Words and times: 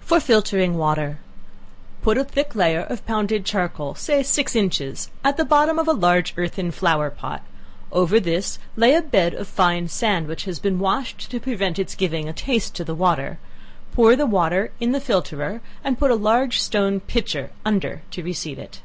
For 0.00 0.20
Filtering 0.20 0.76
Water. 0.76 1.20
Put 2.02 2.18
a 2.18 2.24
thick 2.24 2.54
layer 2.54 2.82
of 2.82 3.06
pounded 3.06 3.46
charcoal, 3.46 3.94
(say 3.94 4.22
six 4.22 4.54
inches,) 4.54 5.08
at 5.24 5.38
the 5.38 5.44
bottom 5.46 5.78
of 5.78 5.88
a 5.88 5.94
large 5.94 6.34
earthen 6.36 6.70
flower 6.70 7.08
pot; 7.08 7.40
over 7.90 8.20
this, 8.20 8.58
lay 8.76 8.94
a 8.94 9.00
bed 9.00 9.32
of 9.32 9.48
fine 9.48 9.88
sand, 9.88 10.26
which 10.28 10.44
has 10.44 10.58
been 10.58 10.78
washed, 10.80 11.30
(to 11.30 11.40
prevent 11.40 11.78
its 11.78 11.94
giving 11.94 12.28
a 12.28 12.34
taste 12.34 12.74
to 12.74 12.84
the 12.84 12.94
water;) 12.94 13.38
pour 13.94 14.14
the 14.16 14.26
water 14.26 14.70
in 14.80 14.92
the 14.92 15.00
filterer 15.00 15.62
and 15.82 15.98
put 15.98 16.10
a 16.10 16.14
large 16.14 16.60
stone 16.60 17.00
pitcher 17.00 17.50
under 17.64 18.02
to 18.10 18.22
receive 18.22 18.58
it. 18.58 18.82